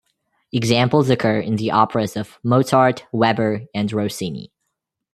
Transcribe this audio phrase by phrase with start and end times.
[0.51, 4.51] Examples occur in the operas of Mozart, Weber, and Rossini.